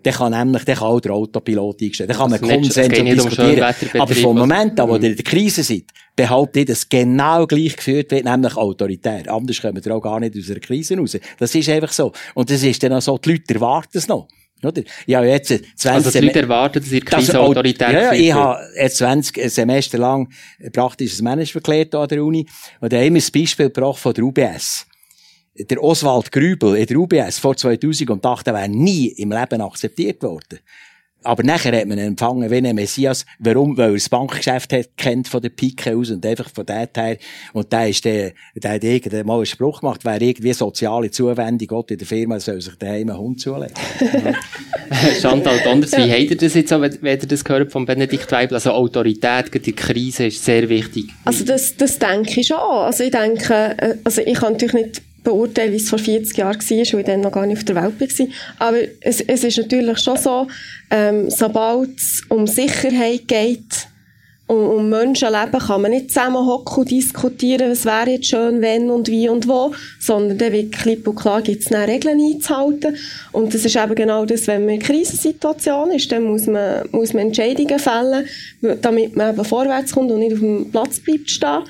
[0.04, 2.08] der kann nämlich, der kann auch der Autopilot einstellen.
[2.08, 3.74] Der kann man Konsens diskutieren.
[3.94, 5.84] Um aber vom Moment an, wo ihr in der Krise seid,
[6.16, 9.30] behauptet, dass genau gleich geführt wird, nämlich autoritär.
[9.32, 11.18] Anders kommen wir auch gar nicht aus einer Krise raus.
[11.38, 12.12] Das ist einfach so.
[12.34, 14.28] Und das ist dann auch so, die Leute erwarten es noch.
[14.62, 14.82] Oder?
[15.06, 18.32] Ja, jetzt 20 also die Leute erwarten, dass ihr Krise das, autoritär Ja, ja ich
[18.32, 20.28] habe jetzt 20 Semester lang
[20.72, 22.46] praktisches Management gelernt an der Uni.
[22.80, 24.86] Und da haben wir das Beispiel gebracht von der UBS
[25.54, 30.60] der Oswald Grübel in der UBS vor 2008 wäre nie im Leben akzeptiert worden.
[31.22, 33.26] Aber nachher hat man ihn empfangen wie ein Messias.
[33.38, 33.76] Warum?
[33.76, 37.18] Weil er das Bankgeschäft hat, kennt von der Pike aus und einfach von dort her.
[37.52, 41.68] Und der ist der, der hat irgendwann mal einen Spruch gemacht, wer irgendwie soziale Zuwendung
[41.68, 43.74] Gott in der Firma soll sich daheim einen Hund zulegen.
[45.20, 48.54] Chantal Donders, wie habt ihr das jetzt auch, wenn ihr das gehört von Benedikt Weibel?
[48.54, 51.10] Also Autorität in der Krise ist sehr wichtig.
[51.26, 52.56] Also das, das denke ich schon.
[52.56, 56.58] Also ich denke, äh, also ich kann natürlich nicht beurteilen, wie es vor 40 Jahren
[56.58, 58.26] war, weil ich dann noch gar nicht auf der Welt war.
[58.58, 60.46] Aber es, es ist natürlich schon so,
[60.90, 63.88] ähm, sobald es um Sicherheit geht,
[64.50, 69.08] um, um Menschenleben, kann man nicht zusammenhocken und diskutieren, was wäre jetzt schön, wenn und
[69.08, 72.96] wie und wo, sondern dann wird klipp und klar gibt es Regeln einzuhalten.
[73.30, 76.88] Und das ist eben genau das, wenn man in einer Krisensituation ist, dann muss man,
[76.90, 78.26] muss man Entscheidungen fällen,
[78.82, 81.62] damit man eben vorwärts kommt und nicht auf dem Platz bleibt stehen.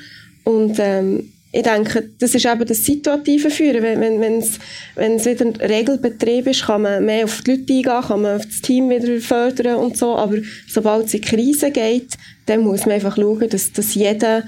[0.44, 3.82] Und ähm, ich denke, das ist eben das situative Führen.
[3.82, 4.60] Wenn, wenn, wenn's,
[4.94, 8.36] wenn es wieder ein Regelbetrieb ist, kann man mehr auf die Leute eingehen, kann man
[8.36, 10.16] auf das Team wieder fördern und so.
[10.16, 10.36] Aber
[10.68, 14.44] sobald es in Krise geht, dann muss man einfach schauen, dass, dass jeder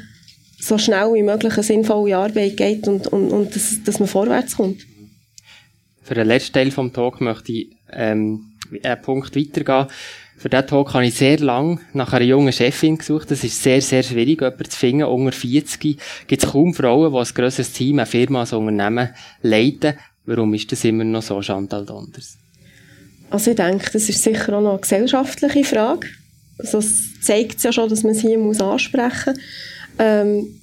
[0.61, 4.57] so schnell wie möglich eine sinnvolle Arbeit geht und, und, und dass, dass man vorwärts
[4.57, 4.87] kommt.
[6.03, 9.88] Für den letzten Teil des Talk möchte ich ähm, einen Punkt weitergehen.
[10.42, 13.31] Für diesen Talk habe ich sehr lang nach einer jungen Chefin gesucht.
[13.31, 15.05] Das ist sehr, sehr schwierig, jemanden zu finden.
[15.05, 15.78] Unter 40
[16.26, 19.11] gibt es kaum Frauen, die ein grosses Team, eine Firma, ein Unternehmen
[19.42, 19.94] leiten.
[20.26, 22.38] Warum ist das immer noch so, Chantal Donders?
[23.31, 26.09] Also ich denke, das ist sicher auch noch eine gesellschaftliche Frage.
[26.59, 29.42] Also es zeigt ja schon, dass man sie hier muss ansprechen muss.
[30.00, 30.61] Ähm,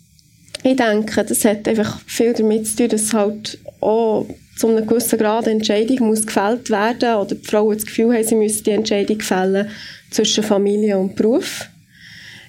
[0.61, 4.27] ich denke, das hat einfach viel damit zu tun, dass halt auch
[4.60, 8.24] zu einem gewissen Grad eine Entscheidung muss gefällt werden oder die Frauen das Gefühl haben,
[8.26, 9.69] sie müssen die Entscheidung fällen
[10.12, 11.69] zwischen Familie und Beruf.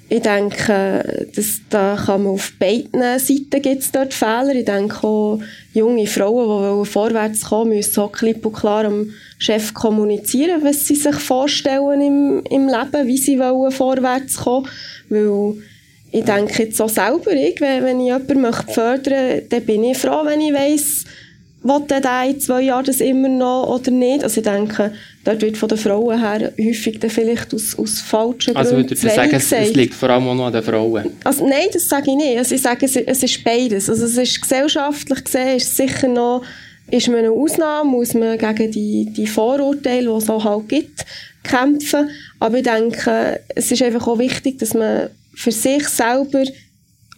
[0.08, 4.56] Ich denke, dass, da kann man auf beiden Seiten gibt es dort Fehler.
[4.56, 5.40] Ich denke auch,
[5.72, 10.96] junge Frauen, die vorwärts kommen, müssen auch klipp und klar am Chef kommunizieren, was sie
[10.96, 14.66] sich vorstellen im, im Leben, wie sie wollen vorwärts kommen.
[15.10, 15.54] Weil
[16.10, 19.84] ich denke jetzt auch selber, ich, wenn, wenn ich jemanden möchte fördern möchte, dann bin
[19.84, 21.04] ich froh, wenn ich weiss,
[21.62, 24.24] will der in zwei Jahren das immer noch oder nicht?
[24.24, 24.92] Also ich denke,
[25.24, 29.02] dort wird von den Frauen her häufig dann vielleicht aus, aus falschen also Gründen Also
[29.02, 31.10] würdest du sagen, es, liegt vor allem auch noch an den Frauen?
[31.22, 32.38] Also nein, das sage ich nicht.
[32.38, 33.90] Also ich sage, es, es ist beides.
[33.90, 36.42] Also es ist gesellschaftlich gesehen, ist sicher noch,
[36.90, 41.04] ist man eine Ausnahme, muss man gegen die, die Vorurteile, die es auch halt gibt,
[41.42, 42.08] kämpfen.
[42.38, 46.44] Aber ich denke, es ist einfach auch wichtig, dass man für sich selber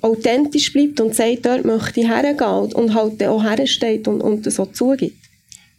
[0.02, 4.72] authentisch bleibt und sagt, dort möchte ich hergehen und halt auch hersteht und, und auch
[4.72, 5.16] zugibt.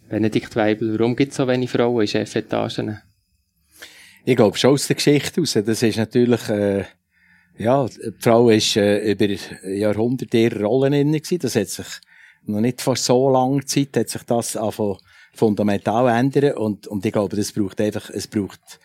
[0.08, 3.00] Benedikt Weibel, warum gibt es so wenig Frauen in Chefetagen?
[4.24, 5.58] Ich glaube schon aus der Geschichte raus.
[5.64, 6.84] Das ist natürlich, äh,
[7.58, 9.26] ja, die Frau ist äh, über
[9.68, 11.40] Jahrhunderte ihrer Rollen inne gewesen.
[11.40, 11.86] Das hat sich
[12.46, 14.98] noch nicht vor so langer Zeit hat sich das einfach
[15.34, 18.78] fundamental ändern und, und ich glaube, das braucht einfach, es braucht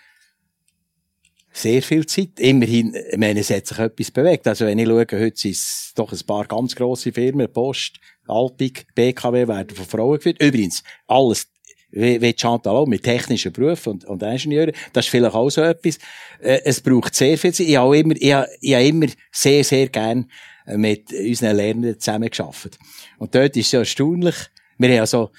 [1.52, 2.40] sehr viel Zeit.
[2.40, 4.48] Immerhin, ich meine, es hat sich etwas bewegt.
[4.48, 8.86] Also wenn ich schaue, heute sind es doch ein paar ganz grosse Firmen, Post, Alpig,
[8.94, 10.42] BKW werden von Frauen geführt.
[10.42, 11.48] Übrigens, alles,
[11.92, 14.74] wie, wie Chantal auch, mit technischen Berufen und, und Ingenieuren.
[14.94, 15.98] Das ist vielleicht auch so etwas.
[16.40, 17.68] Äh, es braucht sehr viel Zeit.
[17.68, 20.30] Ich habe immer, ich habe, ich habe immer sehr, sehr gern
[20.76, 22.78] mit unseren Lernenden zusammengearbeitet.
[23.18, 24.36] Und dort ist es ja erstaunlich,
[24.78, 25.32] wir haben ja so,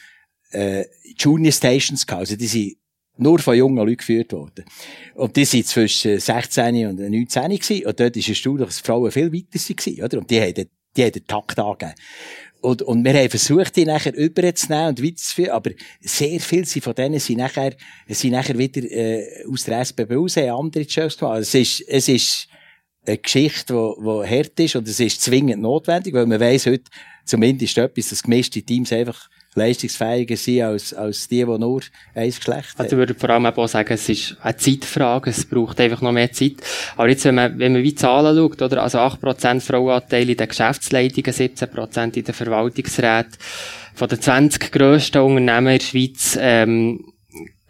[0.50, 0.84] äh,
[1.16, 2.20] Junior Stations gehabt.
[2.20, 2.76] Also die sind
[3.20, 4.64] nur von jungen Leuten geführt worden.
[5.14, 7.86] Und die sind zwischen 16 und 19 gewesen.
[7.86, 10.18] Und dort ist es erstaunlich, dass Frauen viel weiter waren, oder?
[10.18, 11.94] Und die haben, die haben den Takt angegeben.
[12.60, 17.18] Und, und wir haben versucht, die nachher überzunehmen und weiterzuführen, aber sehr viele von denen
[17.18, 17.74] sind nachher,
[18.08, 21.36] sind nachher wieder, äh, aus der SBB raus, haben andere Jobs gemacht.
[21.36, 22.48] Also es ist, es ist
[23.06, 26.84] eine Geschichte, die, die hart ist und es ist zwingend notwendig, weil man weiss heute
[27.24, 31.82] zumindest etwas, dass gemischte Teams einfach leistungsfähiger sind als, als die, die nur
[32.14, 32.84] ein Geschlecht haben.
[32.84, 36.12] Also ich würde vor allem auch sagen, es ist eine Zeitfrage, es braucht einfach noch
[36.12, 36.56] mehr Zeit.
[36.96, 40.48] Aber jetzt, wenn man, wenn man wie Zahlen schaut, oder, also 8% Frauenanteil in den
[40.48, 43.32] Geschäftsleitungen, 17% in den Verwaltungsräten,
[43.94, 47.12] von den 20 grössten Unternehmen in der Schweiz, ähm,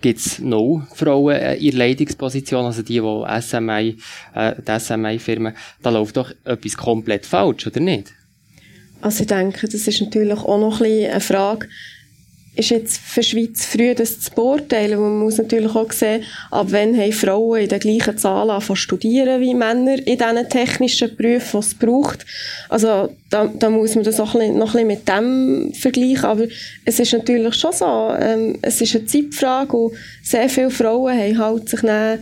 [0.00, 3.96] gibt's noch Frauen äh, in Leitungsposition, also die, die SMI,
[4.34, 8.12] äh, die SMI-Firmen, da läuft doch etwas komplett falsch, oder nicht?
[9.00, 11.68] Also ich denke, das ist natürlich auch noch ein bisschen eine Frage,
[12.56, 15.00] ist jetzt für die Schweiz früh das zu beurteilen.
[15.00, 19.40] Man muss natürlich auch sehen, ab wann haben Frauen in der gleichen Zahl angefangen studieren
[19.40, 22.26] wie Männer in diesen technischen Berufen, die es braucht.
[22.68, 26.24] Also da, da muss man das auch noch ein bisschen mit dem vergleichen.
[26.24, 26.46] Aber
[26.84, 31.38] es ist natürlich schon so, ähm, es ist eine Zeitfrage und sehr viele Frauen haben
[31.38, 32.18] halt sich dann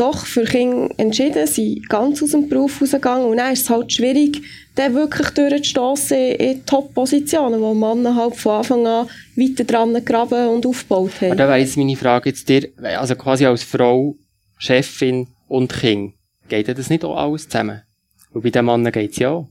[0.00, 3.92] doch für Kinder entschieden, sind ganz aus dem Beruf rausgegangen und dann ist es halt
[3.92, 4.40] schwierig,
[4.74, 10.64] dann wirklich durchzustossen in Top-Positionen, wo Männer halt von Anfang an weiter dran graben und
[10.64, 11.32] aufgebaut haben.
[11.32, 14.16] Aber da wäre jetzt meine Frage jetzt dir, also quasi als Frau,
[14.56, 16.14] Chefin und Kind,
[16.48, 17.82] geht das nicht auch alles zusammen?
[18.32, 19.48] Und bei den Männern geht es ja auch.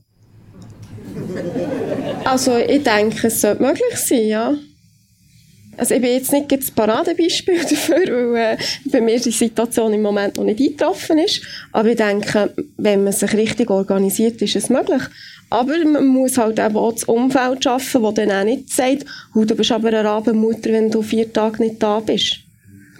[2.24, 4.54] Also ich denke, es sollte möglich sein, ja.
[5.76, 10.02] Also ich bin jetzt nicht das Paradebeispiel dafür, weil äh, bei mir die Situation im
[10.02, 11.42] Moment noch nicht eingetroffen ist.
[11.72, 15.02] Aber ich denke, wenn man sich richtig organisiert, ist es möglich.
[15.48, 19.04] Aber man muss halt auch das Umfeld schaffen, das dann auch nicht sagt,
[19.34, 22.38] oh, du bist aber eine Rabenmutter, wenn du vier Tage nicht da bist.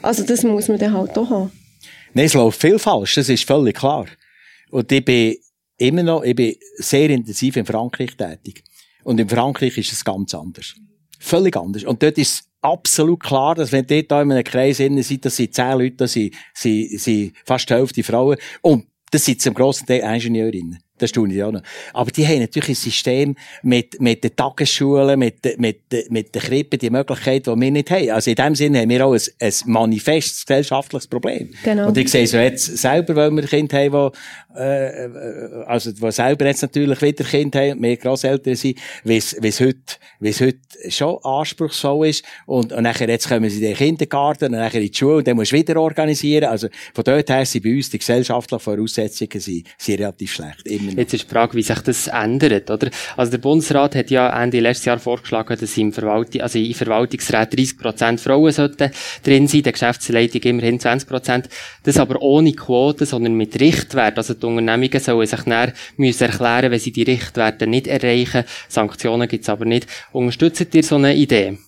[0.03, 1.53] Also das muss man dann halt auch haben.
[2.13, 4.07] Nein, es läuft viel falsch, das ist völlig klar.
[4.71, 5.37] Und ich bin
[5.77, 8.65] immer noch, ich bin sehr intensiv in Frankreich tätig.
[9.05, 10.75] Und in Frankreich ist es ganz anders.
[11.21, 11.85] Völlig anders.
[11.85, 15.37] Und dort ist absolut klar, dass wenn dort da in einem Kreis innen sind, das
[15.37, 18.37] sind zehn Leute, das sind, sind, sind fast die Hälfte Frauen.
[18.61, 20.79] Und das sind zum grossen Teil Ingenieurinnen.
[21.01, 21.63] Das tun ich auch noch.
[21.93, 26.79] Aber die haben natürlich ein System mit, mit den Tagesschulen, mit, mit, mit den Krippen,
[26.79, 28.11] die Möglichkeit, die wir nicht haben.
[28.11, 31.51] Also in dem Sinne haben wir auch ein, ein manifestes gesellschaftliches Problem.
[31.65, 31.89] Genau.
[31.89, 34.13] Und ich sehe so jetzt selber, weil wir Kinder haben,
[34.55, 39.17] die, äh, also, die selber jetzt natürlich wieder Kinder haben und mehr Grosseltern sind, wie
[39.17, 39.79] es, wie es heute,
[40.21, 40.59] wie es heute
[40.89, 42.25] schon anspruchsvoll ist.
[42.47, 45.27] Und, und nachher jetzt kommen sie in den Kindergarten und nachher in die Schule und
[45.27, 46.45] dann musst du wieder organisieren.
[46.45, 50.67] Also von dort her sind bei uns die gesellschaftlichen Voraussetzungen sind, sind relativ schlecht.
[50.67, 52.91] Immer Jetzt ist die Frage, wie sich das ändert, oder?
[53.17, 57.55] Also der Bundesrat hat ja Ende letztes Jahr vorgeschlagen, dass im Verwaltung, also in Verwaltungsrat
[57.55, 58.91] 30% Frauen sollten
[59.23, 61.45] drin sein, der Geschäftsleitung immerhin 20%
[61.83, 64.19] Das aber ohne Quote, sondern mit Richtwert.
[64.19, 68.45] Also die Unternehmungen sollen sich näher müssen erklären, wenn sie die Richtwerte nicht erreichen.
[68.69, 69.87] Sanktionen gibt's aber nicht.
[70.13, 71.59] Unterstützt ihr so eine Idee?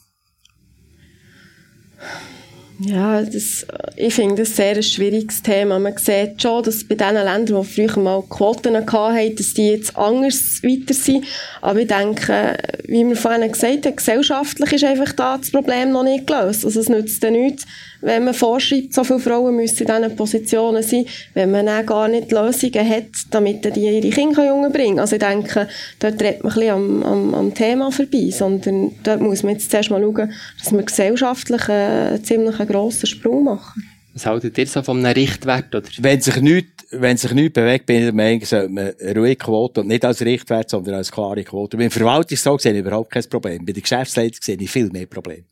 [2.85, 3.65] Ja, das,
[3.97, 5.79] ich finde das sehr ein schwieriges Thema.
[5.79, 9.97] Man sieht schon, dass bei den Ländern, die früher mal Quoten hatten, dass die jetzt
[9.97, 11.25] anders weiter sind.
[11.61, 16.03] Aber ich denke, wie wir vorhin gesagt haben, gesellschaftlich ist einfach da das Problem noch
[16.03, 16.65] nicht gelöst.
[16.65, 17.67] Also es nützt ja nichts,
[18.03, 22.09] wenn man vorschreibt, so viele Frauen müssen in diesen Positionen sein, wenn man dann gar
[22.09, 24.99] nicht Lösungen hat, damit die ihre Kinder umbringen können.
[24.99, 25.69] Also ich denke,
[26.01, 29.71] dort redet man ein bisschen am, am, am Thema vorbei, sondern dort muss man jetzt
[29.71, 33.89] zuerst mal schauen, dass wir gesellschaftlich einen ziemlich grossen Sprung machen.
[34.15, 35.75] Was haltet ihr so von einem Richtwert?
[35.75, 35.89] Oder?
[35.99, 39.37] Wenn sich nichts, wenn sich nichts bewegt, bin ich der Meinung, sollte man eine ruhige
[39.37, 41.79] Quote und nicht als Richtwert, sondern als klare Quote.
[41.79, 43.65] Beim Verwaltungsrat sehe ich überhaupt kein Problem.
[43.65, 45.45] Bei der Geschäftsleitung sehe ich viel mehr Probleme.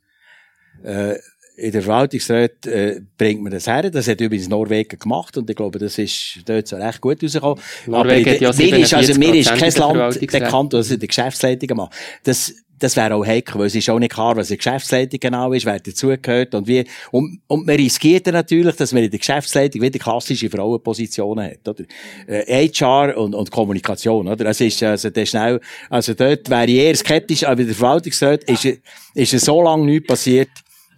[0.83, 1.15] Äh,
[1.57, 3.91] in der Verwaltungsrat äh, bringt man das her.
[3.91, 7.63] Das hat übrigens Norwegen gemacht und ich glaube, das ist dort so recht gut rausgekommen.
[7.87, 11.77] Norwegen hat ja mir ist, also, mir ist kein Land bekannt, das in der Geschäftsleitung
[11.77, 11.93] macht.
[12.25, 15.53] Das, das wäre auch heikel, weil es ist auch nicht klar, was eine Geschäftsleitung genau
[15.53, 16.85] ist, wer dazugehört und wie.
[17.11, 21.69] Und, und man riskiert dann natürlich, dass man in der Geschäftsleitung wieder klassische Frauenpositionen hat,
[21.69, 21.85] oder?
[22.27, 24.45] Äh, HR und, und Kommunikation, oder?
[24.45, 25.61] Das ist, also, das schnell,
[25.91, 29.85] also dort wäre ich eher skeptisch, aber in der Verwaltungsrat ist, ist es so lange
[29.85, 30.49] nichts passiert,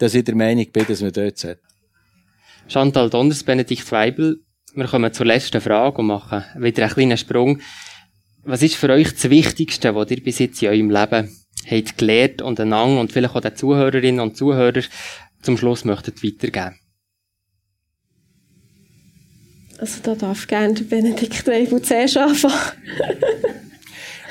[0.02, 1.60] dass ich der Meinung bin, dass man dort sollte.
[2.66, 4.40] Chantal Donders, Benedikt Weibel,
[4.74, 7.60] wir kommen zur letzten Frage und machen wieder einen kleinen Sprung.
[8.42, 11.30] Was ist für euch das Wichtigste, was ihr bis jetzt in eurem Leben
[11.70, 14.84] habt gelernt und einander und vielleicht auch den Zuhörerinnen und Zuhörern
[15.40, 16.80] zum Schluss möchtet weitergeben?
[19.78, 22.54] Also da darf gerne Benedikt Weibel zuerst anfangen.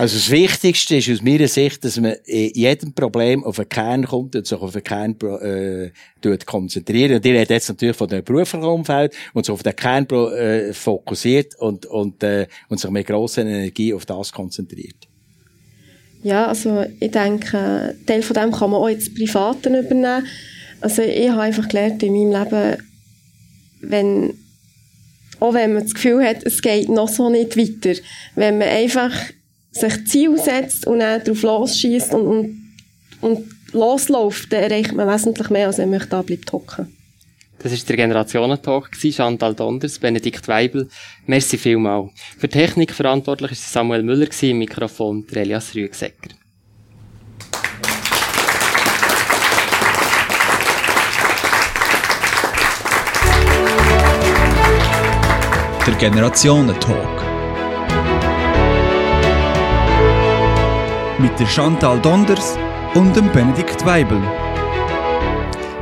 [0.02, 4.04] Also das Wichtigste ist aus meiner Sicht, dass man in jedem Problem auf den Kern
[4.04, 7.18] kommt und sich auf den Kern äh, tut konzentrieren.
[7.18, 10.74] Und ihr redet jetzt natürlich von dem beruflichen Umfeld und sich auf den Kern äh,
[10.74, 15.08] fokussiert und, und, äh, und sich mit grosser Energie auf das konzentriert.
[16.24, 20.26] Ja, also ich denke, Teil von dem kann man auch ins Privaten übernehmen.
[20.80, 22.78] Also ich habe einfach gelernt in meinem Leben,
[23.82, 24.34] wenn,
[25.40, 28.02] auch wenn man das Gefühl hat, es geht noch so nicht weiter,
[28.34, 29.14] wenn man einfach
[29.72, 32.76] sich Ziel setzt und dann darauf losschießt und, und,
[33.22, 36.96] und losläuft, dann erreicht man wesentlich mehr, als wenn man da bleibt hocken.
[37.60, 39.16] Das war der Generationentalk, gewesen.
[39.16, 40.90] Chantal Donders, Benedikt Weibel.
[41.28, 42.10] Merci vielmal.
[42.38, 46.30] Für die Technik verantwortlich war Samuel Müller, gewesen, im Mikrofon der Elias Rüegsecker.
[55.86, 57.21] Der Generationentalk.
[61.22, 62.58] Mit der Chantal Donders
[62.96, 64.20] und dem Benedikt Weibel.